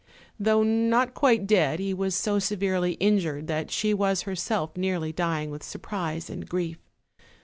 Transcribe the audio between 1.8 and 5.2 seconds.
was so severely injured that she was herself nearly